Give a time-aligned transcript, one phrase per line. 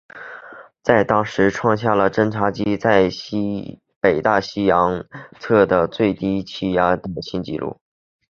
[0.81, 3.07] 这在当时创下了侦察机在
[3.99, 5.05] 北大西洋
[5.39, 7.77] 测得最低气压的新纪录。